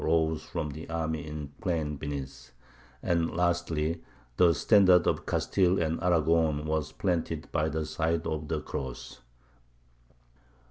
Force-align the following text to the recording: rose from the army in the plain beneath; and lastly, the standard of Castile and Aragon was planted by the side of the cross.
rose 0.03 0.41
from 0.45 0.71
the 0.71 0.89
army 0.89 1.23
in 1.27 1.41
the 1.41 1.61
plain 1.61 1.95
beneath; 1.95 2.51
and 3.03 3.29
lastly, 3.35 4.03
the 4.37 4.51
standard 4.51 5.05
of 5.05 5.27
Castile 5.27 5.79
and 5.79 6.01
Aragon 6.01 6.65
was 6.65 6.91
planted 6.91 7.47
by 7.51 7.69
the 7.69 7.85
side 7.85 8.25
of 8.25 8.47
the 8.47 8.59
cross. 8.61 9.19